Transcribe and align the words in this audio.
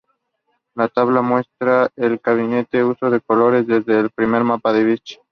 La 0.73 0.87
tabla 0.87 1.21
muestra 1.21 1.91
el 1.95 2.19
cambiante 2.19 2.83
uso 2.83 3.11
de 3.11 3.21
colores 3.21 3.67
desde 3.67 3.99
el 3.99 4.09
primer 4.09 4.43
mapa 4.43 4.73
de 4.73 4.83
Beck. 4.83 5.21